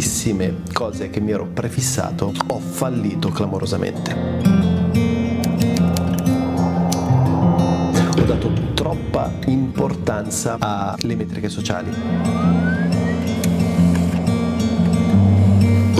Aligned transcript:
tantissime 0.00 0.62
cose 0.72 1.10
che 1.10 1.20
mi 1.20 1.30
ero 1.30 1.44
prefissato, 1.44 2.32
ho 2.46 2.58
fallito 2.58 3.28
clamorosamente. 3.28 4.16
Ho 8.16 8.24
dato 8.24 8.50
troppa 8.72 9.30
importanza 9.44 10.56
alle 10.58 11.16
metriche 11.16 11.50
sociali. 11.50 11.90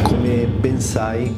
Come 0.02 0.46
ben 0.46 0.80
sai, 0.80 1.34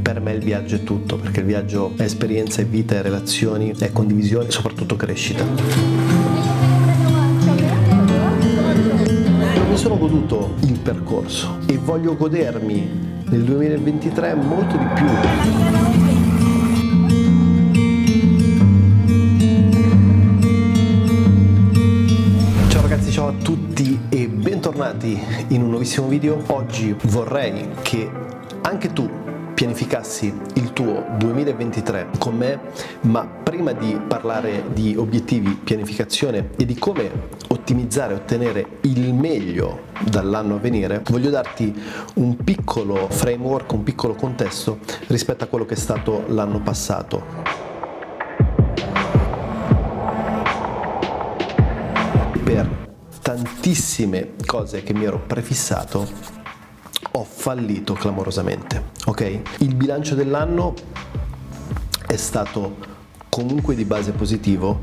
per 0.00 0.20
me 0.20 0.32
il 0.32 0.42
viaggio 0.42 0.76
è 0.76 0.82
tutto, 0.82 1.18
perché 1.18 1.40
il 1.40 1.46
viaggio 1.46 1.92
è 1.96 2.02
esperienza, 2.02 2.62
è 2.62 2.64
vita, 2.64 2.94
è 2.94 3.02
relazioni, 3.02 3.74
è 3.78 3.92
condivisione 3.92 4.48
e 4.48 4.50
soprattutto 4.50 4.96
crescita. 4.96 6.75
Mi 9.76 9.82
sono 9.82 9.98
goduto 9.98 10.54
il 10.62 10.78
percorso 10.78 11.58
e 11.66 11.76
voglio 11.76 12.16
godermi 12.16 13.24
nel 13.28 13.42
2023 13.44 14.34
molto 14.34 14.74
di 14.78 14.86
più. 14.94 15.06
Ciao 22.68 22.80
ragazzi, 22.80 23.10
ciao 23.10 23.28
a 23.28 23.32
tutti 23.32 24.00
e 24.08 24.28
bentornati 24.28 25.20
in 25.48 25.60
un 25.60 25.68
nuovissimo 25.68 26.08
video. 26.08 26.42
Oggi 26.46 26.96
vorrei 27.08 27.68
che 27.82 28.10
anche 28.62 28.94
tu 28.94 29.15
pianificassi 29.56 30.32
il 30.56 30.74
tuo 30.74 31.06
2023 31.16 32.08
con 32.18 32.36
me, 32.36 32.60
ma 33.00 33.26
prima 33.26 33.72
di 33.72 33.98
parlare 34.06 34.64
di 34.74 34.94
obiettivi, 34.96 35.54
pianificazione 35.54 36.50
e 36.58 36.66
di 36.66 36.74
come 36.74 37.10
ottimizzare 37.48 38.12
e 38.12 38.16
ottenere 38.16 38.66
il 38.82 39.14
meglio 39.14 39.84
dall'anno 40.04 40.56
a 40.56 40.58
venire, 40.58 41.00
voglio 41.08 41.30
darti 41.30 41.74
un 42.16 42.36
piccolo 42.36 43.08
framework, 43.08 43.72
un 43.72 43.82
piccolo 43.82 44.14
contesto 44.14 44.78
rispetto 45.06 45.44
a 45.44 45.46
quello 45.46 45.64
che 45.64 45.72
è 45.72 45.78
stato 45.78 46.24
l'anno 46.26 46.60
passato. 46.60 47.24
Per 52.44 52.88
tantissime 53.22 54.34
cose 54.44 54.82
che 54.82 54.92
mi 54.92 55.06
ero 55.06 55.18
prefissato 55.26 56.35
fallito 57.46 57.92
clamorosamente, 57.92 58.86
ok? 59.04 59.40
Il 59.58 59.76
bilancio 59.76 60.16
dell'anno 60.16 60.74
è 62.04 62.16
stato 62.16 62.74
comunque 63.28 63.76
di 63.76 63.84
base 63.84 64.10
positivo, 64.10 64.80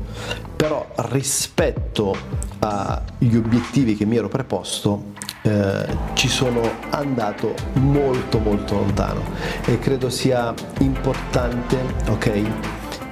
però 0.56 0.90
rispetto 1.10 2.16
agli 2.60 3.36
obiettivi 3.36 3.94
che 3.94 4.06
mi 4.06 4.16
ero 4.16 4.30
preposto 4.30 5.12
eh, 5.42 5.84
ci 6.14 6.26
sono 6.26 6.62
andato 6.88 7.54
molto 7.74 8.38
molto 8.38 8.76
lontano 8.76 9.20
e 9.66 9.78
credo 9.78 10.08
sia 10.08 10.54
importante, 10.78 11.76
ok, 12.08 12.42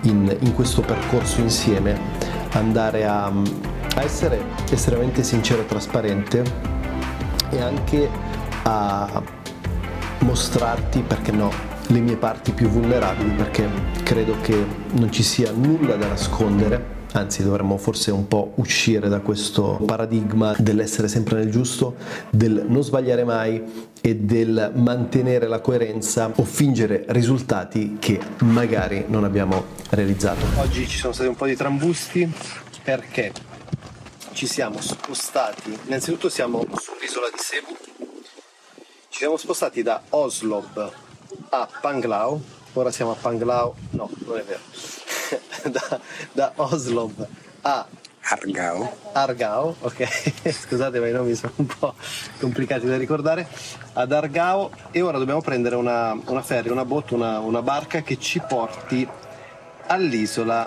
in, 0.05 0.35
in 0.41 0.55
questo 0.55 0.81
percorso 0.81 1.43
insieme 1.43 2.01
andare 2.53 3.05
a, 3.05 3.27
a 3.27 4.03
essere 4.03 4.43
estremamente 4.71 5.23
sincero 5.23 5.61
e 5.61 5.67
trasparente 5.67 6.43
e 7.51 7.61
anche 7.61 8.09
a 8.63 9.41
mostrarti, 10.23 11.01
perché 11.01 11.33
no, 11.33 11.51
le 11.89 12.01
mie 12.01 12.17
parti 12.17 12.53
più 12.53 12.69
vulnerabili, 12.69 13.31
perché 13.31 13.69
credo 14.03 14.41
che 14.41 14.65
non 14.93 15.11
ci 15.13 15.23
sia 15.23 15.53
nulla 15.53 15.97
da 15.97 16.09
nascondere. 16.09 17.01
Anzi, 17.13 17.43
dovremmo 17.43 17.77
forse 17.77 18.11
un 18.11 18.27
po' 18.27 18.53
uscire 18.57 19.09
da 19.09 19.21
questo 19.21 19.79
paradigma 19.85 20.55
dell'essere 20.59 21.09
sempre 21.09 21.37
nel 21.37 21.51
giusto, 21.51 21.97
del 22.31 22.65
non 22.67 22.83
sbagliare 22.83 23.23
mai 23.25 23.91
e 24.01 24.17
del 24.17 24.73
mantenere 24.75 25.47
la 25.47 25.61
coerenza 25.61 26.33
o 26.35 26.45
fingere 26.45 27.05
risultati 27.09 27.97
che 27.99 28.19
magari 28.41 29.05
non 29.09 29.25
abbiamo 29.25 29.65
realizzato. 29.91 30.47
Oggi 30.57 30.89
ci 30.89 30.97
sono 30.97 31.13
stati 31.13 31.29
un 31.29 31.37
po' 31.37 31.47
di 31.47 31.55
trambusti 31.55 32.33
perché 32.83 33.33
ci 34.33 34.47
siamo 34.47 34.81
spostati. 34.81 35.79
Innanzitutto 35.85 36.31
siamo 36.31 36.61
sull'isola 36.61 37.29
di 37.31 37.39
Cebu 37.39 38.11
siamo 39.23 39.37
spostati 39.37 39.85
da 39.85 40.03
Oslo 40.09 40.65
a 41.51 41.69
Panglao, 41.81 42.43
ora 42.73 42.91
siamo 42.91 43.13
a 43.13 43.15
Panglao, 43.15 43.73
no, 43.91 44.11
non 44.27 44.37
è 44.37 44.43
vero, 44.43 44.59
da, 45.71 46.01
da 46.33 46.53
Oslo 46.57 47.09
a 47.61 47.87
Argao. 48.21 48.97
Argao, 49.13 49.77
ok, 49.79 50.51
scusate 50.51 50.99
ma 50.99 51.07
i 51.07 51.13
nomi 51.13 51.37
sono 51.37 51.53
un 51.55 51.67
po' 51.67 51.95
complicati 52.41 52.87
da 52.87 52.97
ricordare, 52.97 53.47
ad 53.93 54.11
Argao 54.11 54.73
e 54.91 55.03
ora 55.03 55.19
dobbiamo 55.19 55.41
prendere 55.41 55.77
una, 55.77 56.21
una 56.27 56.43
ferry, 56.43 56.71
una 56.71 56.85
boat, 56.85 57.13
una, 57.13 57.39
una 57.39 57.63
barca 57.63 58.03
che 58.03 58.19
ci 58.19 58.41
porti 58.41 59.09
all'isola 59.87 60.67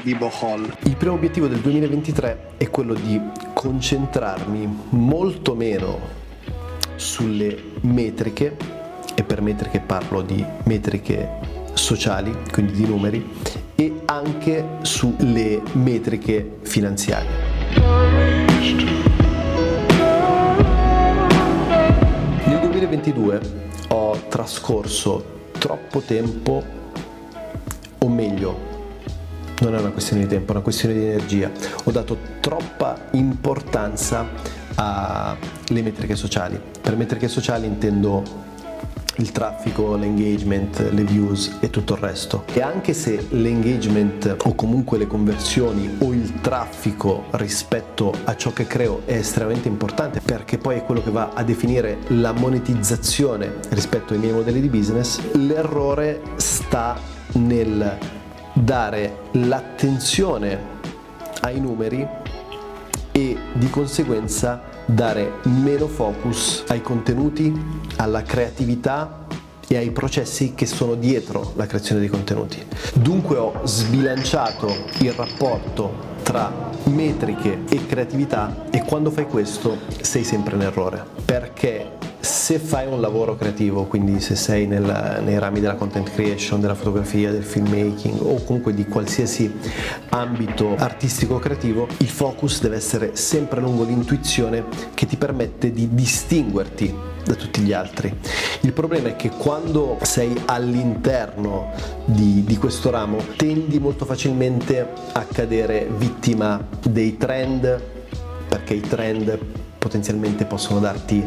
di 0.00 0.14
Bohol. 0.14 0.78
Il 0.84 0.96
primo 0.96 1.12
obiettivo 1.12 1.46
del 1.46 1.60
2023 1.60 2.52
è 2.56 2.70
quello 2.70 2.94
di 2.94 3.20
concentrarmi 3.52 4.86
molto 4.92 5.54
meno 5.54 6.23
sulle 6.96 7.56
metriche, 7.80 8.56
e 9.14 9.22
per 9.22 9.40
metriche 9.40 9.80
parlo 9.80 10.22
di 10.22 10.44
metriche 10.64 11.28
sociali, 11.74 12.34
quindi 12.50 12.72
di 12.72 12.86
numeri, 12.86 13.24
e 13.74 14.00
anche 14.06 14.78
sulle 14.82 15.60
metriche 15.72 16.58
finanziarie. 16.62 17.30
Nel 22.44 22.60
2022 22.60 23.40
ho 23.88 24.18
trascorso 24.28 25.32
troppo 25.58 26.00
tempo, 26.00 26.62
o 27.98 28.08
meglio, 28.08 28.72
non 29.60 29.74
è 29.74 29.78
una 29.78 29.90
questione 29.90 30.22
di 30.22 30.28
tempo, 30.28 30.48
è 30.48 30.54
una 30.56 30.64
questione 30.64 30.94
di 30.94 31.04
energia. 31.04 31.50
Ho 31.84 31.90
dato 31.90 32.18
troppa 32.40 33.06
importanza 33.12 34.26
alle 34.76 35.82
metriche 35.82 36.16
sociali. 36.16 36.60
Per 36.80 36.96
metriche 36.96 37.28
sociali 37.28 37.66
intendo 37.66 38.52
il 39.18 39.30
traffico, 39.30 39.96
l'engagement, 39.96 40.90
le 40.90 41.04
views 41.04 41.58
e 41.60 41.70
tutto 41.70 41.94
il 41.94 42.00
resto. 42.00 42.44
E 42.52 42.60
anche 42.60 42.92
se 42.92 43.26
l'engagement 43.30 44.36
o 44.42 44.54
comunque 44.54 44.98
le 44.98 45.06
conversioni 45.06 45.96
o 46.00 46.12
il 46.12 46.40
traffico 46.40 47.24
rispetto 47.32 48.12
a 48.24 48.34
ciò 48.36 48.52
che 48.52 48.66
creo 48.66 49.02
è 49.04 49.14
estremamente 49.14 49.68
importante 49.68 50.20
perché 50.20 50.58
poi 50.58 50.76
è 50.76 50.84
quello 50.84 51.02
che 51.02 51.10
va 51.10 51.30
a 51.34 51.42
definire 51.44 51.98
la 52.08 52.32
monetizzazione 52.32 53.54
rispetto 53.70 54.14
ai 54.14 54.18
miei 54.18 54.32
modelli 54.32 54.60
di 54.60 54.68
business, 54.68 55.20
l'errore 55.34 56.20
sta 56.36 56.98
nel 57.34 57.98
dare 58.52 59.18
l'attenzione 59.32 60.72
ai 61.40 61.60
numeri 61.60 62.06
e 63.16 63.36
di 63.52 63.70
conseguenza 63.70 64.60
dare 64.86 65.34
meno 65.44 65.86
focus 65.86 66.64
ai 66.66 66.82
contenuti, 66.82 67.52
alla 67.96 68.22
creatività 68.22 69.26
e 69.68 69.76
ai 69.76 69.92
processi 69.92 70.54
che 70.54 70.66
sono 70.66 70.96
dietro 70.96 71.52
la 71.54 71.66
creazione 71.66 72.00
dei 72.00 72.08
contenuti. 72.08 72.60
Dunque 72.94 73.36
ho 73.36 73.60
sbilanciato 73.64 74.66
il 74.98 75.12
rapporto 75.12 76.12
tra 76.24 76.72
metriche 76.84 77.62
e 77.68 77.86
creatività 77.86 78.64
e 78.70 78.82
quando 78.82 79.12
fai 79.12 79.26
questo 79.26 79.78
sei 80.00 80.24
sempre 80.24 80.56
in 80.56 80.62
errore 80.62 81.04
perché 81.24 82.03
se 82.24 82.58
fai 82.58 82.86
un 82.86 83.00
lavoro 83.00 83.36
creativo, 83.36 83.84
quindi 83.84 84.20
se 84.20 84.34
sei 84.34 84.66
nel, 84.66 85.20
nei 85.22 85.38
rami 85.38 85.60
della 85.60 85.74
content 85.74 86.10
creation, 86.10 86.60
della 86.60 86.74
fotografia, 86.74 87.30
del 87.30 87.44
filmmaking 87.44 88.20
o 88.20 88.42
comunque 88.42 88.74
di 88.74 88.86
qualsiasi 88.86 89.52
ambito 90.08 90.74
artistico 90.76 91.38
creativo, 91.38 91.86
il 91.98 92.08
focus 92.08 92.60
deve 92.62 92.76
essere 92.76 93.14
sempre 93.14 93.60
lungo 93.60 93.84
l'intuizione 93.84 94.64
che 94.94 95.06
ti 95.06 95.16
permette 95.16 95.70
di 95.70 95.88
distinguerti 95.92 97.12
da 97.24 97.34
tutti 97.34 97.60
gli 97.60 97.72
altri. 97.72 98.14
Il 98.62 98.72
problema 98.72 99.08
è 99.08 99.16
che 99.16 99.30
quando 99.30 99.98
sei 100.02 100.34
all'interno 100.46 101.72
di, 102.04 102.42
di, 102.44 102.56
questo 102.56 102.90
ramo 102.90 103.18
tendi 103.36 103.78
molto 103.78 104.04
facilmente 104.04 104.86
a 105.12 105.24
cadere 105.24 105.88
vittima 105.96 106.66
dei 106.82 107.16
trend 107.16 107.82
perché 108.48 108.74
i 108.74 108.80
trend 108.80 109.38
potenzialmente 109.84 110.46
possono 110.46 110.80
darti 110.80 111.22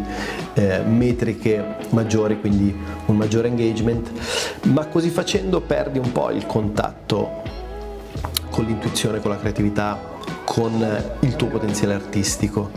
eh, 0.56 0.80
metriche 0.80 1.75
maggiori, 1.89 2.39
quindi 2.39 2.75
un 3.06 3.15
maggiore 3.15 3.50
engagement, 3.50 4.09
ma 4.63 4.88
così 4.88 5.09
facendo 5.09 5.62
perdi 5.62 6.00
un 6.00 6.12
po' 6.12 6.31
il 6.31 6.48
contatto 6.48 7.44
con 8.50 8.65
l'intuizione, 8.65 9.19
con 9.19 9.30
la 9.30 9.38
creatività, 9.38 10.00
con 10.44 11.04
il 11.19 11.36
tuo 11.36 11.48
potenziale 11.48 11.94
artistico. 11.94 12.71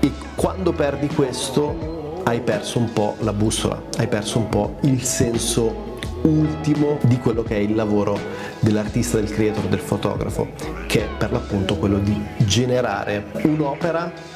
E 0.00 0.12
quando 0.34 0.74
perdi 0.74 1.06
questo 1.06 2.20
hai 2.24 2.42
perso 2.42 2.78
un 2.78 2.92
po' 2.92 3.14
la 3.20 3.32
bussola, 3.32 3.80
hai 3.96 4.08
perso 4.08 4.36
un 4.36 4.50
po' 4.50 4.76
il 4.82 5.02
senso 5.02 5.94
ultimo 6.24 6.98
di 7.02 7.18
quello 7.18 7.42
che 7.42 7.56
è 7.56 7.60
il 7.60 7.74
lavoro 7.74 8.18
dell'artista, 8.60 9.16
del 9.16 9.30
creator, 9.30 9.64
del 9.64 9.78
fotografo, 9.78 10.48
che 10.86 11.04
è 11.04 11.08
per 11.16 11.32
l'appunto 11.32 11.76
quello 11.76 11.98
di 11.98 12.20
generare 12.38 13.26
un'opera 13.44 14.35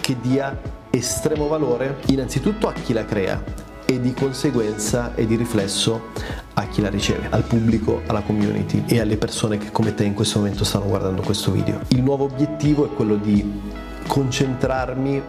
che 0.00 0.16
dia 0.20 0.58
estremo 0.90 1.48
valore 1.48 1.98
innanzitutto 2.06 2.68
a 2.68 2.72
chi 2.72 2.92
la 2.92 3.04
crea 3.04 3.42
e 3.84 4.00
di 4.00 4.12
conseguenza 4.12 5.14
e 5.14 5.26
di 5.26 5.34
riflesso 5.34 6.08
a 6.54 6.66
chi 6.66 6.82
la 6.82 6.90
riceve, 6.90 7.28
al 7.30 7.44
pubblico, 7.44 8.02
alla 8.06 8.20
community 8.20 8.84
e 8.86 9.00
alle 9.00 9.16
persone 9.16 9.56
che 9.56 9.70
come 9.70 9.94
te 9.94 10.04
in 10.04 10.14
questo 10.14 10.40
momento 10.40 10.64
stanno 10.64 10.86
guardando 10.86 11.22
questo 11.22 11.50
video. 11.50 11.80
Il 11.88 12.02
nuovo 12.02 12.24
obiettivo 12.24 12.84
è 12.84 12.94
quello 12.94 13.16
di 13.16 13.60
concentrarmi 14.06 15.22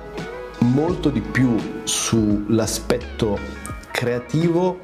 molto 0.59 1.09
di 1.09 1.21
più 1.21 1.55
sull'aspetto 1.83 3.37
creativo 3.91 4.79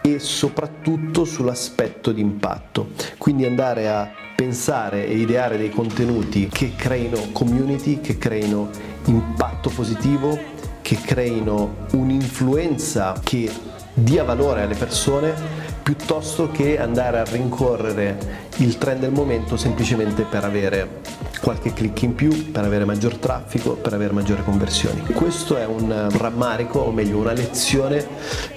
e 0.00 0.18
soprattutto 0.18 1.24
sull'aspetto 1.24 2.12
di 2.12 2.20
impatto. 2.20 2.88
Quindi 3.18 3.44
andare 3.44 3.88
a 3.88 4.10
pensare 4.34 5.06
e 5.06 5.18
ideare 5.18 5.58
dei 5.58 5.68
contenuti 5.68 6.48
che 6.48 6.74
creino 6.74 7.18
community, 7.32 8.00
che 8.00 8.16
creino 8.16 8.70
impatto 9.06 9.70
positivo, 9.70 10.38
che 10.82 10.96
creino 10.96 11.86
un'influenza 11.92 13.14
che 13.22 13.50
dia 13.94 14.24
valore 14.24 14.62
alle 14.62 14.74
persone 14.74 15.59
piuttosto 15.94 16.52
che 16.52 16.78
andare 16.78 17.18
a 17.18 17.24
rincorrere 17.24 18.46
il 18.58 18.78
trend 18.78 19.00
del 19.00 19.10
momento 19.10 19.56
semplicemente 19.56 20.22
per 20.22 20.44
avere 20.44 21.00
qualche 21.40 21.72
click 21.72 22.02
in 22.02 22.14
più, 22.14 22.52
per 22.52 22.64
avere 22.64 22.84
maggior 22.84 23.16
traffico, 23.16 23.72
per 23.72 23.94
avere 23.94 24.12
maggiori 24.12 24.44
conversioni. 24.44 25.00
Questo 25.12 25.56
è 25.56 25.66
un 25.66 26.08
rammarico, 26.16 26.78
o 26.78 26.92
meglio 26.92 27.16
una 27.16 27.32
lezione 27.32 28.06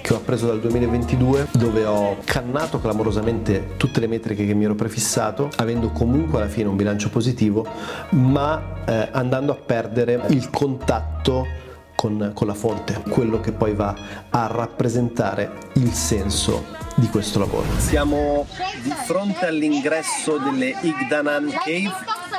che 0.00 0.12
ho 0.12 0.18
appreso 0.18 0.46
dal 0.46 0.60
2022 0.60 1.48
dove 1.52 1.84
ho 1.84 2.18
cannato 2.24 2.78
clamorosamente 2.78 3.70
tutte 3.78 3.98
le 3.98 4.06
metriche 4.06 4.46
che 4.46 4.54
mi 4.54 4.64
ero 4.64 4.76
prefissato, 4.76 5.50
avendo 5.56 5.90
comunque 5.90 6.38
alla 6.40 6.48
fine 6.48 6.68
un 6.68 6.76
bilancio 6.76 7.10
positivo, 7.10 7.66
ma 8.10 8.84
eh, 8.86 9.08
andando 9.10 9.50
a 9.50 9.56
perdere 9.56 10.20
il 10.28 10.50
contatto 10.50 11.63
con, 12.04 12.32
con, 12.34 12.46
la 12.46 12.52
fonte, 12.52 13.02
quello 13.08 13.40
che 13.40 13.52
poi 13.52 13.72
va 13.72 13.94
a 14.28 14.46
rappresentare 14.46 15.70
il 15.76 15.90
senso 15.94 16.66
di 16.96 17.08
questo 17.08 17.38
lavoro. 17.38 17.64
Siamo 17.78 18.46
di 18.82 18.92
fronte 19.06 19.46
all'ingresso 19.46 20.36
delle 20.36 20.76
Igdanan 20.82 21.50
Cave, 21.50 21.90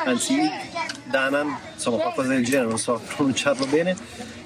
anzi 0.05 0.39
Igdanan, 1.07 1.57
insomma 1.73 1.97
qualcosa 1.97 2.27
del 2.27 2.45
genere, 2.45 2.67
non 2.67 2.77
so 2.77 3.01
pronunciarlo 3.15 3.65
bene. 3.65 3.95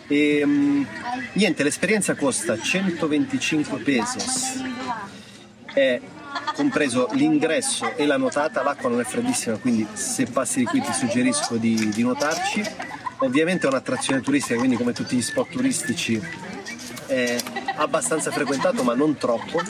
E 0.07 0.41
um, 0.41 0.87
niente, 1.33 1.63
l'esperienza 1.63 2.15
costa 2.15 2.57
125 2.57 3.77
pesos. 3.79 4.63
È 5.65 5.99
compreso 6.55 7.09
l'ingresso 7.11 7.93
e 7.97 8.05
la 8.05 8.15
nuotata, 8.15 8.63
l'acqua 8.63 8.87
non 8.87 9.01
è 9.01 9.03
freddissima, 9.03 9.57
quindi 9.57 9.85
se 9.91 10.27
passi 10.27 10.59
di 10.59 10.65
qui 10.65 10.79
ti 10.79 10.93
suggerisco 10.93 11.57
di, 11.57 11.89
di 11.89 12.03
nuotarci 12.03 12.63
Ovviamente 13.21 13.65
è 13.65 13.69
un'attrazione 13.69 14.21
turistica, 14.21 14.57
quindi 14.57 14.77
come 14.77 14.93
tutti 14.93 15.15
gli 15.15 15.21
spot 15.21 15.49
turistici 15.49 16.21
è 17.07 17.37
abbastanza 17.75 18.31
frequentato, 18.31 18.83
ma 18.83 18.93
non 18.93 19.17
troppo. 19.17 19.61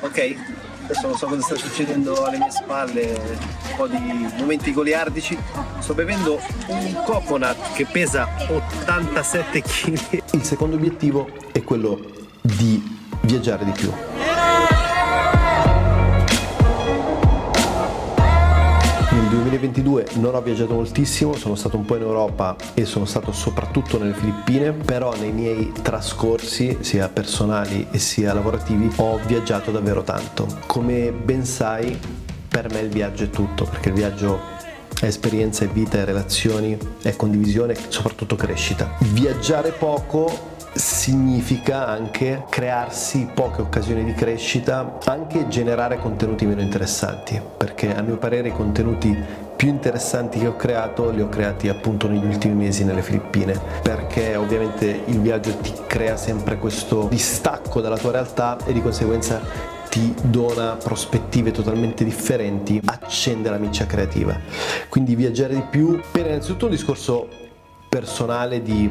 Ok? 0.00 0.36
Adesso 0.84 1.06
non 1.06 1.16
so 1.16 1.26
cosa 1.26 1.42
sta 1.42 1.56
succedendo 1.56 2.24
alle 2.24 2.38
mie 2.38 2.50
spalle, 2.50 3.18
un 3.70 3.76
po' 3.76 3.86
di 3.86 3.98
momenti 4.38 4.72
goliardici. 4.72 5.38
Sto 5.78 5.94
bevendo 5.94 6.40
un 6.66 7.02
coconut 7.04 7.72
che 7.74 7.86
pesa 7.86 8.28
87 8.48 9.62
kg. 9.62 10.22
Il 10.32 10.42
secondo 10.42 10.76
obiettivo 10.76 11.30
è 11.52 11.62
quello 11.62 12.00
di 12.42 12.98
viaggiare 13.22 13.64
di 13.64 13.72
più. 13.72 13.90
2022 19.58 20.20
non 20.20 20.34
ho 20.34 20.40
viaggiato 20.40 20.74
moltissimo, 20.74 21.34
sono 21.34 21.56
stato 21.56 21.76
un 21.76 21.84
po' 21.84 21.96
in 21.96 22.02
Europa 22.02 22.56
e 22.74 22.84
sono 22.84 23.04
stato 23.04 23.32
soprattutto 23.32 23.98
nelle 23.98 24.14
Filippine, 24.14 24.72
però 24.72 25.14
nei 25.16 25.32
miei 25.32 25.72
trascorsi, 25.82 26.78
sia 26.80 27.08
personali 27.08 27.86
sia 27.92 28.32
lavorativi, 28.32 28.90
ho 28.96 29.18
viaggiato 29.26 29.70
davvero 29.70 30.02
tanto. 30.02 30.46
Come 30.66 31.10
ben 31.10 31.44
sai, 31.44 31.98
per 32.48 32.70
me 32.70 32.80
il 32.80 32.88
viaggio 32.88 33.24
è 33.24 33.30
tutto, 33.30 33.64
perché 33.64 33.88
il 33.88 33.94
viaggio 33.94 34.38
è 35.00 35.06
esperienza, 35.06 35.64
è 35.64 35.68
vita, 35.68 35.98
è 35.98 36.04
relazioni, 36.04 36.78
è 37.02 37.16
condivisione 37.16 37.72
e 37.72 37.78
soprattutto 37.88 38.36
crescita. 38.36 38.96
Viaggiare 39.00 39.72
poco 39.72 40.56
significa 40.74 41.86
anche 41.86 42.44
crearsi 42.48 43.28
poche 43.32 43.62
occasioni 43.62 44.04
di 44.04 44.12
crescita, 44.12 44.98
anche 45.04 45.48
generare 45.48 45.98
contenuti 45.98 46.46
meno 46.46 46.60
interessanti, 46.60 47.40
perché 47.56 47.94
a 47.94 48.02
mio 48.02 48.16
parere 48.16 48.48
i 48.48 48.52
contenuti 48.52 49.16
più 49.56 49.68
interessanti 49.68 50.38
che 50.38 50.46
ho 50.46 50.54
creato 50.56 51.10
li 51.10 51.20
ho 51.20 51.28
creati 51.28 51.68
appunto 51.68 52.06
negli 52.08 52.24
ultimi 52.24 52.54
mesi 52.54 52.84
nelle 52.84 53.02
Filippine, 53.02 53.60
perché 53.82 54.36
ovviamente 54.36 55.02
il 55.06 55.20
viaggio 55.20 55.56
ti 55.56 55.72
crea 55.86 56.16
sempre 56.16 56.58
questo 56.58 57.08
distacco 57.08 57.80
dalla 57.80 57.98
tua 57.98 58.12
realtà 58.12 58.56
e 58.64 58.72
di 58.72 58.80
conseguenza 58.80 59.40
ti 59.88 60.14
dona 60.22 60.76
prospettive 60.76 61.50
totalmente 61.50 62.04
differenti, 62.04 62.80
accende 62.84 63.50
la 63.50 63.56
miccia 63.56 63.86
creativa. 63.86 64.38
Quindi 64.88 65.16
viaggiare 65.16 65.54
di 65.54 65.64
più 65.68 66.00
per 66.12 66.26
innanzitutto 66.26 66.66
un 66.66 66.70
discorso 66.70 67.28
personale 67.88 68.62
di 68.62 68.88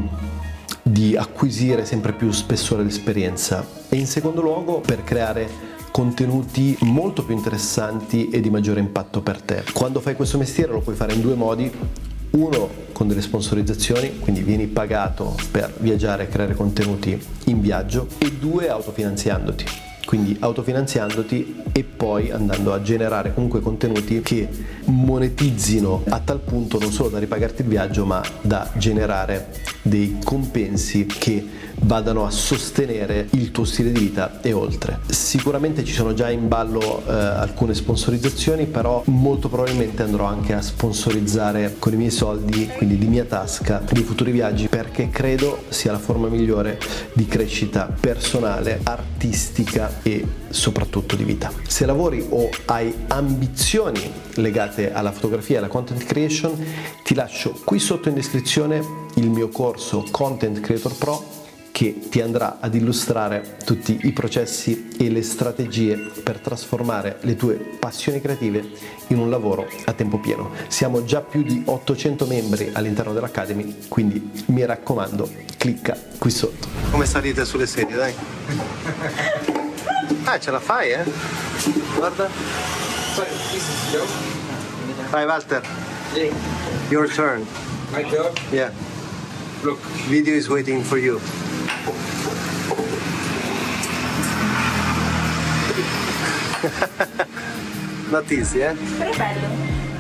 di 0.90 1.16
acquisire 1.16 1.86
sempre 1.86 2.14
più 2.14 2.32
spessore 2.32 2.84
d'esperienza 2.84 3.66
e 3.90 3.98
in 3.98 4.08
secondo 4.08 4.42
luogo 4.42 4.80
per 4.80 5.04
creare 5.04 5.76
contenuti 5.92 6.78
molto 6.82 7.24
più 7.24 7.36
interessanti 7.36 8.30
e 8.30 8.40
di 8.40 8.50
maggiore 8.50 8.80
impatto 8.80 9.22
per 9.22 9.42
te. 9.42 9.64
Quando 9.74 10.00
fai 10.00 10.16
questo 10.16 10.38
mestiere 10.38 10.72
lo 10.72 10.82
puoi 10.82 10.96
fare 10.96 11.14
in 11.14 11.22
due 11.22 11.36
modi. 11.36 11.72
Uno 12.30 12.70
con 12.92 13.08
delle 13.08 13.22
sponsorizzazioni, 13.22 14.20
quindi 14.20 14.42
vieni 14.42 14.68
pagato 14.68 15.36
per 15.50 15.74
viaggiare 15.80 16.24
e 16.24 16.30
creare 16.30 16.56
contenuti 16.56 17.20
in 17.46 17.62
viaggio 17.62 18.08
e 18.18 18.34
due 18.34 18.70
autofinanziandoti 18.70 19.66
quindi 20.08 20.38
autofinanziandoti 20.40 21.64
e 21.78 21.84
poi 21.84 22.32
andando 22.32 22.74
a 22.74 22.82
generare 22.82 23.36
comunque 23.36 23.60
contenuti 23.60 24.22
che 24.22 24.50
monetizzino 24.86 26.06
a 26.10 26.20
tal 26.20 26.40
punto 26.40 26.80
non 26.80 26.92
solo 26.92 27.10
da 27.10 27.20
ripagarti 27.20 27.62
il 27.62 27.68
viaggio 27.68 28.04
ma 28.04 28.20
da 28.42 28.68
generare 28.78 29.50
dei 29.84 30.18
compensi 30.24 31.06
che 31.06 31.46
vadano 31.82 32.26
a 32.26 32.32
sostenere 32.32 33.28
il 33.32 33.52
tuo 33.52 33.64
stile 33.64 33.92
di 33.92 34.00
vita 34.00 34.42
e 34.42 34.54
oltre. 34.54 35.00
Sicuramente 35.08 35.84
ci 35.84 35.94
sono 35.94 36.14
già 36.14 36.30
in 36.30 36.48
ballo 36.48 37.04
eh, 37.06 37.12
alcune 37.12 37.74
sponsorizzazioni, 37.76 38.66
però 38.66 39.04
molto 39.06 39.48
probabilmente 39.48 40.02
andrò 40.02 40.26
anche 40.26 40.54
a 40.54 40.62
sponsorizzare 40.62 41.76
con 41.78 41.94
i 41.94 41.98
miei 41.98 42.12
soldi, 42.12 42.68
quindi 42.76 42.98
di 42.98 43.06
mia 43.06 43.26
tasca, 43.26 43.84
dei 43.92 44.04
futuri 44.04 44.32
viaggi 44.32 44.68
perché 44.68 45.10
credo 45.10 45.66
sia 45.70 45.92
la 45.92 46.00
forma 46.00 46.28
migliore 46.28 46.80
di 47.14 47.26
crescita 47.28 47.94
personale, 48.00 48.80
artistica 48.84 50.00
e 50.02 50.26
soprattutto 50.50 51.16
di 51.16 51.24
vita. 51.24 51.52
Se 51.68 51.86
lavori 51.86 52.26
o 52.30 52.50
hai 52.66 52.94
ambizioni 53.08 54.12
legate 54.36 54.92
alla 54.92 55.12
fotografia 55.12 55.56
e 55.56 55.58
alla 55.60 55.68
content 55.68 56.04
creation, 56.04 56.58
ti 57.04 57.14
lascio 57.14 57.60
qui 57.64 57.80
sotto 57.80 58.10
in 58.10 58.16
descrizione 58.16 59.06
il 59.16 59.30
mio 59.30 59.50
corso 59.50 60.06
Content 60.12 60.60
Creator 60.60 60.96
Pro 60.96 61.38
che 61.78 62.08
ti 62.10 62.22
andrà 62.22 62.58
ad 62.60 62.74
illustrare 62.74 63.58
tutti 63.64 64.00
i 64.02 64.12
processi 64.12 64.88
e 64.98 65.12
le 65.12 65.22
strategie 65.22 65.96
per 66.24 66.40
trasformare 66.40 67.18
le 67.22 67.36
tue 67.36 67.54
passioni 67.54 68.20
creative 68.20 68.68
in 69.10 69.20
un 69.20 69.30
lavoro 69.30 69.68
a 69.86 69.94
tempo 69.94 70.18
pieno. 70.18 70.50
Siamo 70.70 71.04
già 71.04 71.22
più 71.22 71.44
di 71.44 71.62
800 71.64 72.26
membri 72.26 72.72
all'interno 72.74 73.14
dell'Academy, 73.14 73.76
quindi 73.90 74.32
mi 74.48 74.66
raccomando, 74.66 75.30
clicca 75.56 75.96
qui 76.18 76.32
sotto. 76.32 76.68
Come 76.90 77.06
salite 77.06 77.46
sulle 77.46 77.68
sedie, 77.68 77.96
dai? 77.96 78.14
Ah, 80.30 80.38
ce 80.38 80.52
la 80.52 80.60
fai, 80.60 80.92
eh? 80.92 81.06
Guarda. 81.96 82.28
Vai 85.10 85.26
Walter. 85.26 85.62
Your 86.90 87.08
turn. 87.08 87.46
My 87.94 88.04
turn? 88.04 88.34
Yeah. 88.52 88.72
Look. 89.64 89.80
Video 90.10 90.36
is 90.36 90.50
waiting 90.50 90.84
for 90.84 90.98
you. 90.98 91.18
Not 98.12 98.30
easy, 98.30 98.60
eh? 98.60 98.76
Però 98.98 99.10
è 99.10 99.16
bello, 99.16 99.48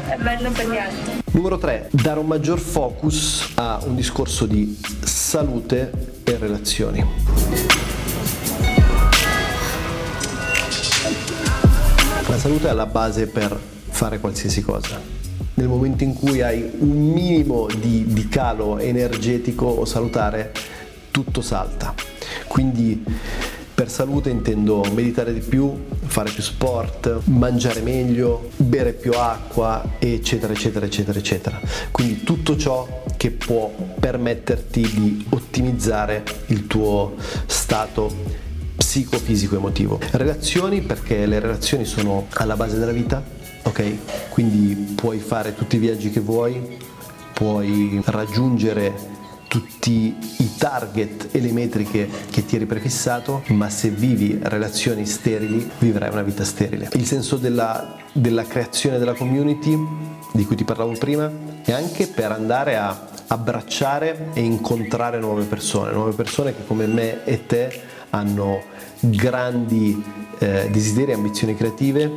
è 0.09 0.17
bello 0.17 0.51
per 0.51 0.67
niente. 0.67 1.23
Numero 1.31 1.57
3. 1.57 1.87
Dare 1.91 2.19
un 2.19 2.27
maggior 2.27 2.59
focus 2.59 3.53
a 3.55 3.79
un 3.85 3.95
discorso 3.95 4.45
di 4.45 4.77
salute 5.03 6.19
e 6.25 6.35
relazioni. 6.37 7.66
La 12.37 12.43
salute 12.43 12.69
è 12.69 12.73
la 12.73 12.85
base 12.85 13.25
per 13.25 13.59
fare 13.89 14.19
qualsiasi 14.19 14.61
cosa. 14.61 15.01
Nel 15.55 15.67
momento 15.67 16.03
in 16.03 16.13
cui 16.13 16.43
hai 16.43 16.69
un 16.77 17.11
minimo 17.11 17.65
di, 17.65 18.05
di 18.05 18.27
calo 18.27 18.77
energetico 18.77 19.65
o 19.65 19.85
salutare, 19.85 20.51
tutto 21.09 21.41
salta. 21.41 21.95
Quindi 22.45 23.03
per 23.73 23.89
salute 23.89 24.29
intendo 24.29 24.85
meditare 24.93 25.33
di 25.33 25.39
più, 25.39 25.85
fare 26.05 26.29
più 26.29 26.43
sport, 26.43 27.21
mangiare 27.23 27.81
meglio, 27.81 28.51
bere 28.57 28.93
più 28.93 29.13
acqua, 29.13 29.95
eccetera, 29.97 30.53
eccetera, 30.53 30.85
eccetera, 30.85 31.17
eccetera. 31.17 31.59
Quindi 31.89 32.21
tutto 32.21 32.55
ciò 32.55 33.01
che 33.17 33.31
può 33.31 33.73
permetterti 33.99 34.81
di 34.81 35.25
ottimizzare 35.29 36.23
il 36.49 36.67
tuo 36.67 37.15
stato 37.47 38.45
psicofisico 38.87 39.57
emotivo. 39.57 39.99
Relazioni 40.11 40.81
perché 40.81 41.25
le 41.25 41.39
relazioni 41.39 41.83
sono 41.83 42.27
alla 42.35 42.55
base 42.55 42.79
della 42.79 42.93
vita, 42.93 43.21
ok? 43.63 44.29
Quindi 44.29 44.93
puoi 44.95 45.19
fare 45.19 45.53
tutti 45.53 45.75
i 45.75 45.79
viaggi 45.79 46.09
che 46.09 46.21
vuoi, 46.21 46.77
puoi 47.33 48.01
raggiungere 48.05 49.15
tutti 49.49 50.15
i 50.37 50.51
target 50.57 51.27
e 51.31 51.41
le 51.41 51.51
metriche 51.51 52.07
che 52.31 52.45
ti 52.45 52.55
eri 52.55 52.65
prefissato, 52.65 53.43
ma 53.47 53.69
se 53.69 53.89
vivi 53.89 54.39
relazioni 54.41 55.05
sterili 55.05 55.69
vivrai 55.79 56.09
una 56.09 56.23
vita 56.23 56.45
sterile. 56.45 56.87
Il 56.93 57.05
senso 57.05 57.35
della, 57.35 57.97
della 58.13 58.43
creazione 58.43 58.99
della 58.99 59.13
community 59.13 59.77
di 60.31 60.45
cui 60.45 60.55
ti 60.55 60.63
parlavo 60.63 60.93
prima 60.93 61.29
è 61.61 61.73
anche 61.73 62.07
per 62.07 62.31
andare 62.31 62.77
a 62.77 63.05
abbracciare 63.27 64.29
e 64.33 64.39
incontrare 64.39 65.19
nuove 65.19 65.43
persone, 65.43 65.91
nuove 65.91 66.13
persone 66.13 66.55
che 66.55 66.65
come 66.65 66.85
me 66.85 67.25
e 67.25 67.45
te 67.45 67.95
hanno 68.11 68.61
grandi 68.99 70.03
eh, 70.39 70.69
desideri 70.71 71.11
e 71.11 71.15
ambizioni 71.15 71.55
creative, 71.55 72.11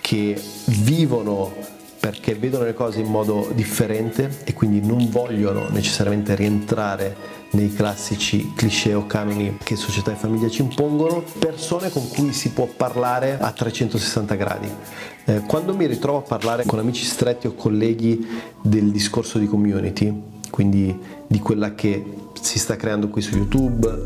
che 0.00 0.40
vivono 0.66 1.74
perché 1.98 2.36
vedono 2.36 2.62
le 2.62 2.74
cose 2.74 3.00
in 3.00 3.10
modo 3.10 3.50
differente 3.52 4.42
e 4.44 4.52
quindi 4.54 4.80
non 4.86 5.10
vogliono 5.10 5.68
necessariamente 5.70 6.36
rientrare 6.36 7.16
nei 7.50 7.72
classici 7.72 8.52
cliché 8.54 8.94
o 8.94 9.06
canoni 9.06 9.58
che 9.60 9.74
società 9.74 10.12
e 10.12 10.14
famiglia 10.14 10.48
ci 10.48 10.62
impongono, 10.62 11.24
persone 11.38 11.90
con 11.90 12.06
cui 12.08 12.32
si 12.32 12.50
può 12.50 12.66
parlare 12.66 13.38
a 13.40 13.50
360 13.50 14.34
gradi. 14.36 14.70
Eh, 15.24 15.40
quando 15.48 15.74
mi 15.74 15.86
ritrovo 15.86 16.18
a 16.18 16.22
parlare 16.22 16.64
con 16.64 16.78
amici 16.78 17.04
stretti 17.04 17.48
o 17.48 17.54
colleghi 17.54 18.24
del 18.62 18.92
discorso 18.92 19.38
di 19.38 19.48
community, 19.48 20.22
quindi 20.50 20.96
di 21.26 21.40
quella 21.40 21.74
che 21.74 22.04
si 22.40 22.60
sta 22.60 22.76
creando 22.76 23.08
qui 23.08 23.20
su 23.20 23.34
YouTube, 23.34 24.04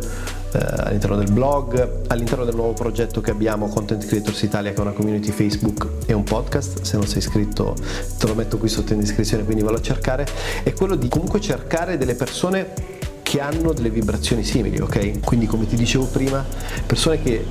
all'interno 0.52 1.16
del 1.16 1.30
blog, 1.30 2.06
all'interno 2.08 2.44
del 2.44 2.54
nuovo 2.54 2.72
progetto 2.72 3.20
che 3.20 3.30
abbiamo 3.30 3.68
Content 3.68 4.04
Creators 4.04 4.42
Italia 4.42 4.72
che 4.72 4.76
è 4.76 4.80
una 4.80 4.92
community 4.92 5.30
Facebook 5.30 5.88
e 6.06 6.12
un 6.12 6.24
podcast, 6.24 6.82
se 6.82 6.96
non 6.96 7.06
sei 7.06 7.18
iscritto 7.18 7.74
te 8.18 8.26
lo 8.26 8.34
metto 8.34 8.58
qui 8.58 8.68
sotto 8.68 8.92
in 8.92 9.00
descrizione 9.00 9.44
quindi 9.44 9.62
vallo 9.62 9.78
a 9.78 9.82
cercare, 9.82 10.26
è 10.62 10.72
quello 10.72 10.94
di 10.94 11.08
comunque 11.08 11.40
cercare 11.40 11.96
delle 11.96 12.14
persone 12.14 12.98
che 13.22 13.40
hanno 13.40 13.72
delle 13.72 13.90
vibrazioni 13.90 14.42
simili, 14.42 14.80
ok? 14.80 15.20
Quindi 15.20 15.46
come 15.46 15.66
ti 15.66 15.76
dicevo 15.76 16.06
prima, 16.06 16.44
persone 16.84 17.22
che 17.22 17.46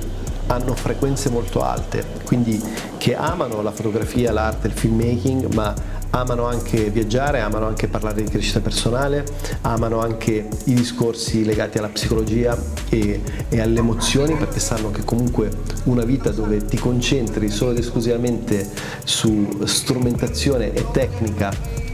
hanno 0.48 0.74
frequenze 0.74 1.30
molto 1.30 1.62
alte, 1.62 2.04
quindi 2.24 2.62
che 2.98 3.14
amano 3.14 3.62
la 3.62 3.70
fotografia, 3.70 4.32
l'arte, 4.32 4.66
il 4.66 4.72
filmmaking, 4.74 5.54
ma 5.54 5.72
amano 6.10 6.46
anche 6.46 6.90
viaggiare, 6.90 7.40
amano 7.40 7.66
anche 7.66 7.88
parlare 7.88 8.22
di 8.22 8.30
crescita 8.30 8.60
personale, 8.60 9.24
amano 9.62 10.00
anche 10.00 10.48
i 10.64 10.74
discorsi 10.74 11.44
legati 11.44 11.78
alla 11.78 11.88
psicologia 11.88 12.56
e, 12.88 13.20
e, 13.48 13.60
alle 13.60 13.78
emozioni 13.78 14.36
perché 14.36 14.60
sanno 14.60 14.90
che 14.90 15.04
comunque 15.04 15.50
una 15.84 16.04
vita 16.04 16.30
dove 16.30 16.64
ti 16.64 16.76
concentri 16.78 17.48
solo 17.50 17.72
ed 17.72 17.78
esclusivamente 17.78 18.68
su 19.04 19.60
strumentazione 19.64 20.72
e 20.72 20.90
tecnica 20.90 21.50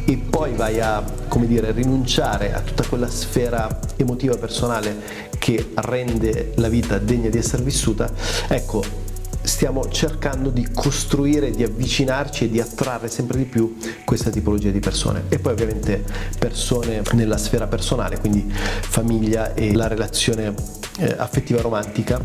e 0.08 0.16
poi 0.16 0.54
vai 0.54 0.80
a 0.80 1.02
come 1.28 1.46
dire, 1.46 1.72
rinunciare 1.72 2.54
a 2.54 2.60
tutta 2.60 2.84
quella 2.84 3.08
sfera 3.08 3.80
emotiva 3.96 4.36
personale 4.36 5.28
che 5.38 5.72
rende 5.74 6.52
la 6.56 6.68
vita 6.68 6.98
degna 6.98 7.28
di 7.28 7.38
essere 7.38 7.62
vissuta, 7.62 8.10
ecco, 8.48 9.05
stiamo 9.46 9.88
cercando 9.88 10.50
di 10.50 10.68
costruire, 10.72 11.50
di 11.50 11.62
avvicinarci 11.62 12.44
e 12.44 12.50
di 12.50 12.60
attrarre 12.60 13.08
sempre 13.08 13.38
di 13.38 13.44
più 13.44 13.76
questa 14.04 14.30
tipologia 14.30 14.70
di 14.70 14.80
persone. 14.80 15.24
E 15.28 15.38
poi 15.38 15.52
ovviamente 15.52 16.04
persone 16.38 17.02
nella 17.12 17.38
sfera 17.38 17.66
personale, 17.66 18.18
quindi 18.18 18.44
famiglia 18.50 19.54
e 19.54 19.74
la 19.74 19.86
relazione 19.86 20.54
eh, 20.98 21.14
affettiva 21.16 21.60
romantica 21.60 22.20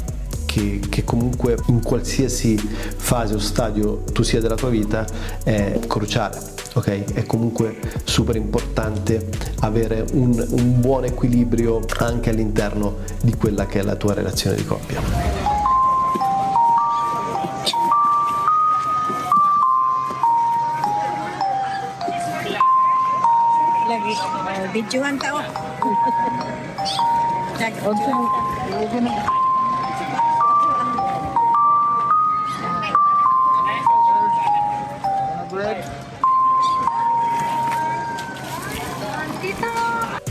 che, 0.45 0.81
che, 0.89 1.03
comunque 1.05 1.55
in 1.67 1.81
qualsiasi 1.81 2.57
fase 2.57 3.35
o 3.35 3.39
stadio 3.39 4.03
tu 4.11 4.21
sia 4.21 4.41
della 4.41 4.55
tua 4.55 4.69
vita 4.69 5.05
è 5.43 5.79
cruciale. 5.87 6.37
ok? 6.73 7.13
È 7.13 7.25
comunque 7.25 7.79
super 8.03 8.35
importante 8.35 9.29
avere 9.61 10.05
un, 10.11 10.45
un 10.49 10.81
buon 10.81 11.05
equilibrio 11.05 11.79
anche 11.99 12.31
all'interno 12.31 12.97
di 13.21 13.33
quella 13.35 13.65
che 13.65 13.79
è 13.79 13.83
la 13.83 13.95
tua 13.95 14.13
relazione 14.13 14.57
di 14.57 14.65
coppia. 14.65 15.50
Videoan 24.81 25.15
tao. 25.19 25.37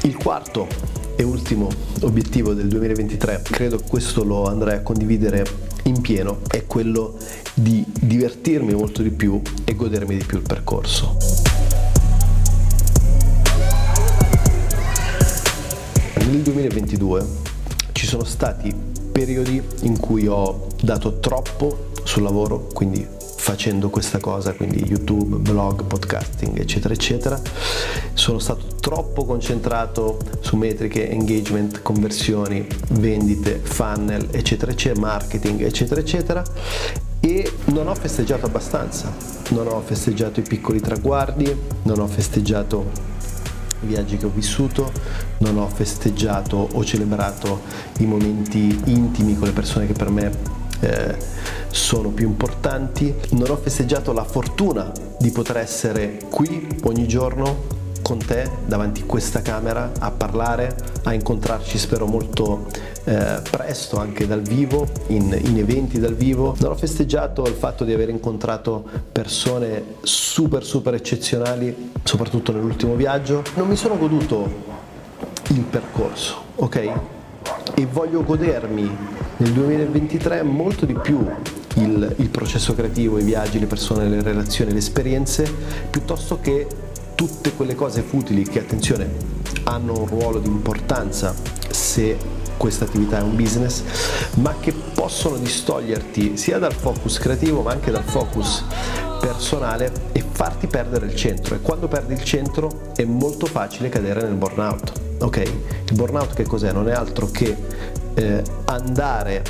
Il 0.03 0.17
quarto 0.17 0.67
e 1.15 1.23
ultimo 1.23 1.69
obiettivo 2.01 2.53
del 2.53 2.67
2023, 2.67 3.43
credo 3.45 3.81
questo 3.87 4.25
lo 4.25 4.47
andrei 4.47 4.79
a 4.79 4.83
condividere 4.83 5.45
in 5.85 6.01
pieno, 6.01 6.41
è 6.49 6.67
quello 6.67 7.17
di 7.55 7.85
divertirmi 7.87 8.75
molto 8.75 9.03
di 9.03 9.11
più 9.11 9.41
e 9.65 9.77
godermi 9.77 10.17
di 10.17 10.25
più 10.25 10.39
il 10.39 10.43
percorso. 10.43 11.30
Nel 16.31 16.43
2022 16.43 17.27
ci 17.91 18.07
sono 18.07 18.23
stati 18.23 18.73
periodi 19.11 19.61
in 19.83 19.99
cui 19.99 20.29
ho 20.29 20.69
dato 20.81 21.19
troppo 21.19 21.89
sul 22.05 22.23
lavoro, 22.23 22.69
quindi 22.73 23.05
facendo 23.19 23.91
questa 23.91 24.19
cosa, 24.19 24.53
quindi 24.53 24.85
YouTube, 24.85 25.37
blog, 25.37 25.85
podcasting, 25.85 26.57
eccetera, 26.59 26.95
eccetera. 26.95 27.41
Sono 28.15 28.39
stato 28.39 28.77
troppo 28.81 29.25
concentrato 29.25 30.19
su 30.41 30.57
metriche, 30.57 31.11
engagement, 31.11 31.83
conversioni, 31.83 32.65
vendite, 32.91 33.61
funnel, 33.63 34.29
eccetera, 34.31 34.71
eccetera, 34.71 35.01
marketing, 35.01 35.63
eccetera, 35.63 36.01
eccetera. 36.01 36.43
E 37.19 37.53
non 37.67 37.89
ho 37.89 37.95
festeggiato 37.95 38.47
abbastanza, 38.47 39.13
non 39.51 39.67
ho 39.67 39.81
festeggiato 39.81 40.39
i 40.39 40.45
piccoli 40.45 40.81
traguardi, 40.81 41.55
non 41.83 41.99
ho 41.99 42.07
festeggiato 42.07 43.19
viaggi 43.81 44.17
che 44.17 44.27
ho 44.27 44.33
vissuto, 44.35 44.93
non 45.39 45.59
ho 45.59 45.69
festeggiato 45.69 46.69
o 46.73 46.85
celebrato 46.85 47.63
i 47.99 48.07
momenti 48.07 48.81
intimi 48.87 49.37
con 49.37 49.49
le 49.49 49.53
persone 49.53 49.87
che 49.87 49.93
per 49.93 50.11
me 50.11 50.31
eh, 50.81 51.17
sono 51.71 52.11
più 52.11 52.27
importanti, 52.27 53.15
non 53.31 53.51
ho 53.51 53.57
festeggiato 53.57 54.13
la 54.13 54.25
fortuna 54.25 54.91
di 55.19 55.31
poter 55.31 55.59
essere 55.59 56.19
qui 56.31 56.67
ogni 56.85 57.07
giorno 57.07 57.80
con 58.11 58.19
te 58.19 58.51
davanti 58.67 59.03
a 59.03 59.05
questa 59.05 59.41
camera 59.41 59.93
a 60.01 60.11
parlare, 60.11 60.75
a 61.05 61.15
incontrarci 61.15 61.79
spero 61.79 62.07
molto 62.07 62.67
eh, 63.05 63.41
presto 63.49 64.01
anche 64.01 64.27
dal 64.27 64.41
vivo, 64.41 64.89
in, 65.07 65.33
in, 65.45 65.57
eventi 65.59 66.01
dal 66.01 66.17
vivo. 66.17 66.57
Non 66.59 66.73
ho 66.73 66.75
festeggiato 66.75 67.45
il 67.45 67.55
fatto 67.55 67.85
di 67.85 67.93
aver 67.93 68.09
incontrato 68.09 68.85
persone 69.13 69.95
super 70.03 70.65
super 70.65 70.95
eccezionali, 70.95 71.93
soprattutto 72.03 72.51
nell'ultimo 72.51 72.97
viaggio. 72.97 73.45
Non 73.55 73.69
mi 73.69 73.77
sono 73.77 73.97
goduto 73.97 74.51
il 75.51 75.61
percorso, 75.61 76.43
ok? 76.57 76.93
E 77.77 77.87
voglio 77.87 78.25
godermi 78.25 78.91
nel 79.37 79.53
2023 79.53 80.43
molto 80.43 80.85
di 80.85 80.95
più 80.95 81.25
il, 81.77 82.13
il, 82.17 82.29
processo 82.29 82.75
creativo, 82.75 83.21
i 83.21 83.23
viaggi, 83.23 83.61
le 83.61 83.67
persone, 83.67 84.09
le 84.09 84.21
relazioni, 84.21 84.73
le 84.73 84.79
esperienze, 84.79 85.49
piuttosto 85.89 86.41
che 86.41 86.67
tutte 87.21 87.53
quelle 87.53 87.75
cose 87.75 88.01
futili 88.01 88.45
che, 88.45 88.61
attenzione, 88.61 89.07
hanno 89.65 89.93
un 89.93 90.07
ruolo 90.07 90.39
di 90.39 90.49
importanza 90.49 91.35
se 91.69 92.17
questa 92.57 92.87
attività 92.87 93.19
è 93.19 93.21
un 93.21 93.37
business, 93.37 93.83
ma 94.37 94.55
che 94.59 94.73
possono 94.73 95.37
distoglierti 95.37 96.39
sia 96.39 96.57
dal 96.57 96.73
focus 96.73 97.19
creativo 97.19 97.61
ma 97.61 97.73
anche 97.73 97.91
dal 97.91 98.05
focus 98.05 98.65
personale 99.21 99.93
e 100.13 100.25
farti 100.33 100.67
perdere 100.67 101.05
il 101.05 101.15
centro. 101.15 101.57
E 101.57 101.61
quando 101.61 101.89
perdi 101.89 102.15
il 102.15 102.25
centro 102.25 102.91
è 102.97 103.05
molto 103.05 103.45
facile 103.45 103.91
cadere 103.91 104.23
nel 104.23 104.37
burnout. 104.37 104.93
Ok? 105.19 105.37
Il 105.37 105.95
burnout 105.97 106.33
che 106.33 106.45
cos'è? 106.45 106.73
Non 106.73 106.89
è 106.89 106.93
altro 106.93 107.27
che 107.27 107.55
eh, 108.15 108.43
andare 108.65 109.43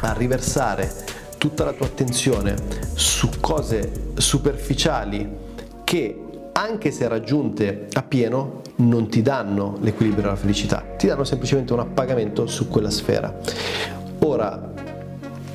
a 0.00 0.12
riversare 0.14 0.92
tutta 1.38 1.62
la 1.62 1.74
tua 1.74 1.86
attenzione 1.86 2.56
su 2.94 3.30
cose 3.38 4.10
superficiali 4.16 5.38
che 5.84 6.26
anche 6.52 6.90
se 6.90 7.08
raggiunte 7.08 7.88
a 7.92 8.02
pieno, 8.02 8.60
non 8.76 9.08
ti 9.08 9.22
danno 9.22 9.78
l'equilibrio 9.80 10.24
e 10.26 10.28
la 10.28 10.36
felicità, 10.36 10.84
ti 10.96 11.06
danno 11.06 11.24
semplicemente 11.24 11.72
un 11.72 11.80
appagamento 11.80 12.46
su 12.46 12.68
quella 12.68 12.90
sfera. 12.90 13.34
Ora, 14.20 14.72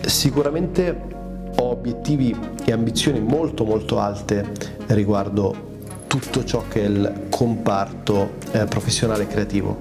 sicuramente 0.01 1.15
ho 1.59 1.69
obiettivi 1.69 2.35
e 2.65 2.71
ambizioni 2.71 3.19
molto 3.19 3.63
molto 3.63 3.99
alte 3.99 4.45
riguardo 4.87 5.65
tutto 6.07 6.43
ciò 6.43 6.63
che 6.67 6.81
è 6.81 6.85
il 6.87 7.27
comparto 7.29 8.35
eh, 8.51 8.65
professionale 8.65 9.23
e 9.23 9.27
creativo. 9.27 9.77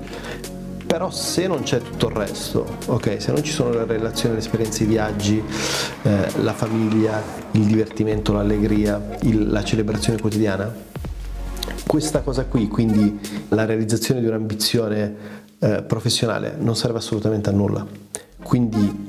Però 0.86 1.10
se 1.10 1.48
non 1.48 1.62
c'è 1.62 1.80
tutto 1.80 2.08
il 2.08 2.14
resto, 2.14 2.64
ok, 2.86 3.20
se 3.20 3.32
non 3.32 3.42
ci 3.42 3.52
sono 3.52 3.70
le 3.70 3.84
relazioni, 3.84 4.34
le 4.36 4.40
esperienze, 4.40 4.84
i 4.84 4.86
viaggi, 4.86 5.42
eh, 6.02 6.30
la 6.42 6.52
famiglia, 6.52 7.20
il 7.52 7.64
divertimento, 7.64 8.32
l'allegria, 8.32 9.16
il, 9.22 9.50
la 9.50 9.64
celebrazione 9.64 10.20
quotidiana, 10.20 10.72
questa 11.86 12.20
cosa 12.20 12.44
qui, 12.46 12.68
quindi 12.68 13.18
la 13.48 13.64
realizzazione 13.64 14.20
di 14.20 14.26
un'ambizione 14.26 15.14
eh, 15.58 15.82
professionale, 15.82 16.56
non 16.58 16.76
serve 16.76 16.98
assolutamente 16.98 17.48
a 17.48 17.52
nulla. 17.52 17.86
Quindi 18.42 19.06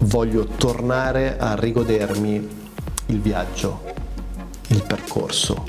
voglio 0.00 0.46
tornare 0.46 1.38
a 1.38 1.54
rigodermi 1.54 2.48
il 3.06 3.20
viaggio, 3.20 3.82
il 4.68 4.82
percorso, 4.84 5.64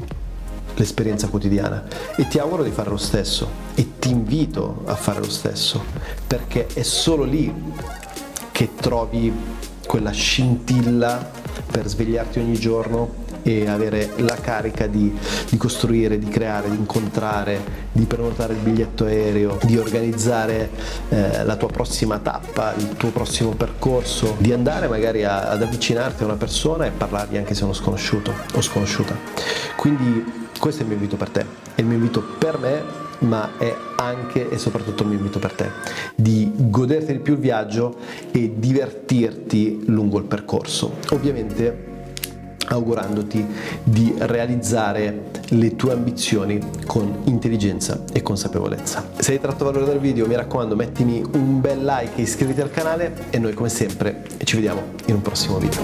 l'esperienza 0.75 1.27
quotidiana 1.27 1.85
e 2.15 2.27
ti 2.27 2.39
auguro 2.39 2.63
di 2.63 2.71
fare 2.71 2.89
lo 2.89 2.97
stesso 2.97 3.49
e 3.75 3.97
ti 3.99 4.09
invito 4.09 4.83
a 4.85 4.95
fare 4.95 5.19
lo 5.19 5.29
stesso 5.29 5.83
perché 6.25 6.67
è 6.67 6.83
solo 6.83 7.23
lì 7.23 7.53
che 8.51 8.75
trovi 8.75 9.33
quella 9.85 10.11
scintilla 10.11 11.31
per 11.69 11.87
svegliarti 11.87 12.39
ogni 12.39 12.57
giorno 12.57 13.18
e 13.43 13.67
avere 13.67 14.11
la 14.17 14.35
carica 14.35 14.87
di, 14.87 15.15
di, 15.49 15.57
costruire, 15.57 16.17
di 16.17 16.27
creare, 16.27 16.69
di 16.69 16.75
incontrare, 16.75 17.87
di 17.91 18.05
prenotare 18.05 18.53
il 18.53 18.59
biglietto 18.59 19.05
aereo, 19.05 19.57
di 19.63 19.77
organizzare 19.77 20.69
eh, 21.09 21.43
la 21.43 21.55
tua 21.55 21.69
prossima 21.69 22.19
tappa, 22.19 22.73
il 22.75 22.89
tuo 22.97 23.09
prossimo 23.09 23.51
percorso, 23.51 24.35
di 24.39 24.53
andare 24.53 24.87
magari 24.87 25.23
a, 25.23 25.49
ad 25.49 25.61
avvicinarti 25.61 26.23
a 26.23 26.25
una 26.25 26.35
persona 26.35 26.85
e 26.85 26.91
parlargli 26.91 27.37
anche 27.37 27.53
se 27.53 27.61
è 27.61 27.63
uno 27.63 27.73
sconosciuto 27.73 28.33
o 28.53 28.61
sconosciuta. 28.61 29.15
Quindi 29.75 30.47
questo 30.59 30.81
è 30.81 30.83
il 30.83 30.89
mio 30.89 30.97
invito 30.97 31.17
per 31.17 31.29
te, 31.29 31.45
è 31.75 31.81
il 31.81 31.85
mio 31.85 31.95
invito 31.95 32.21
per 32.37 32.57
me 32.59 33.07
ma 33.19 33.57
è 33.57 33.75
anche 33.97 34.49
e 34.49 34.57
soprattutto 34.57 35.03
il 35.03 35.09
mio 35.09 35.17
invito 35.17 35.39
per 35.39 35.53
te, 35.53 35.69
di 36.15 36.51
goderti 36.55 37.13
di 37.13 37.19
più 37.19 37.33
il 37.33 37.39
viaggio 37.39 37.95
e 38.31 38.53
divertirti 38.55 39.83
lungo 39.87 40.17
il 40.19 40.25
percorso. 40.25 40.97
Ovviamente 41.09 41.88
augurandoti 42.69 43.45
di 43.83 44.13
realizzare 44.17 45.27
le 45.49 45.75
tue 45.75 45.91
ambizioni 45.93 46.59
con 46.85 47.21
intelligenza 47.25 48.03
e 48.11 48.21
consapevolezza. 48.21 49.09
Se 49.17 49.31
hai 49.33 49.39
tratto 49.39 49.65
valore 49.65 49.85
dal 49.85 49.99
video 49.99 50.27
mi 50.27 50.35
raccomando 50.35 50.75
mettimi 50.75 51.23
un 51.33 51.59
bel 51.61 51.83
like 51.83 52.15
e 52.15 52.21
iscriviti 52.21 52.61
al 52.61 52.71
canale 52.71 53.27
e 53.29 53.39
noi 53.39 53.53
come 53.53 53.69
sempre 53.69 54.23
ci 54.43 54.55
vediamo 54.55 54.83
in 55.05 55.15
un 55.15 55.21
prossimo 55.21 55.57
video. 55.57 55.79